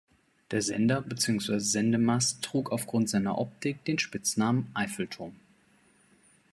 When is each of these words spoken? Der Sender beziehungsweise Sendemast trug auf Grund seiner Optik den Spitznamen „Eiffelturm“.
Der 0.49 0.63
Sender 0.63 0.99
beziehungsweise 0.99 1.63
Sendemast 1.63 2.41
trug 2.41 2.71
auf 2.71 2.87
Grund 2.87 3.07
seiner 3.07 3.37
Optik 3.37 3.85
den 3.85 3.99
Spitznamen 3.99 4.65
„Eiffelturm“. 4.73 5.35